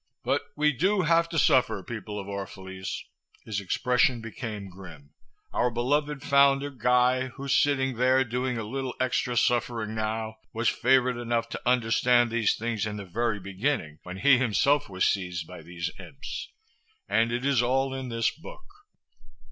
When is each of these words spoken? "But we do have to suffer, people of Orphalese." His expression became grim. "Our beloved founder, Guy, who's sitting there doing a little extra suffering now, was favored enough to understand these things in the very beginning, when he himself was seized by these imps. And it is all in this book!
"But 0.23 0.41
we 0.57 0.71
do 0.73 1.03
have 1.03 1.29
to 1.29 1.37
suffer, 1.37 1.83
people 1.83 2.19
of 2.19 2.25
Orphalese." 2.25 3.03
His 3.45 3.61
expression 3.61 4.19
became 4.19 4.67
grim. 4.67 5.13
"Our 5.53 5.69
beloved 5.69 6.23
founder, 6.23 6.71
Guy, 6.71 7.27
who's 7.27 7.55
sitting 7.55 7.97
there 7.97 8.23
doing 8.23 8.57
a 8.57 8.63
little 8.63 8.95
extra 8.99 9.37
suffering 9.37 9.93
now, 9.93 10.37
was 10.55 10.69
favored 10.69 11.17
enough 11.17 11.49
to 11.49 11.61
understand 11.67 12.31
these 12.31 12.55
things 12.55 12.87
in 12.87 12.97
the 12.97 13.05
very 13.05 13.39
beginning, 13.39 13.99
when 14.01 14.17
he 14.17 14.39
himself 14.39 14.89
was 14.89 15.05
seized 15.05 15.45
by 15.45 15.61
these 15.61 15.91
imps. 15.99 16.49
And 17.07 17.31
it 17.31 17.45
is 17.45 17.61
all 17.61 17.93
in 17.93 18.09
this 18.09 18.31
book! 18.31 18.65